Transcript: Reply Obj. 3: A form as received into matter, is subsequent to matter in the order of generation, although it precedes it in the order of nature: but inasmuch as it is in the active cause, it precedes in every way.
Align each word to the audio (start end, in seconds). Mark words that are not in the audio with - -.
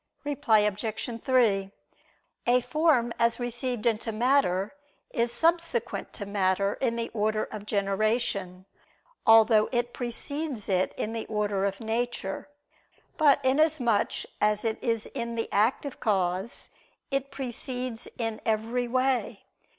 Reply 0.23 0.57
Obj. 0.65 1.21
3: 1.21 1.71
A 2.47 2.61
form 2.61 3.13
as 3.19 3.39
received 3.39 3.85
into 3.85 4.11
matter, 4.11 4.73
is 5.11 5.31
subsequent 5.31 6.11
to 6.13 6.25
matter 6.25 6.73
in 6.81 6.95
the 6.95 7.09
order 7.09 7.43
of 7.51 7.67
generation, 7.67 8.65
although 9.27 9.69
it 9.71 9.93
precedes 9.93 10.67
it 10.67 10.91
in 10.97 11.13
the 11.13 11.27
order 11.27 11.65
of 11.65 11.81
nature: 11.81 12.49
but 13.17 13.45
inasmuch 13.45 14.25
as 14.41 14.65
it 14.65 14.79
is 14.83 15.05
in 15.05 15.35
the 15.35 15.47
active 15.51 15.99
cause, 15.99 16.69
it 17.11 17.29
precedes 17.29 18.07
in 18.17 18.41
every 18.43 18.87
way. 18.87 19.43